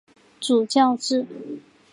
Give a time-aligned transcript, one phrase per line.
[0.39, 1.27] 主教制。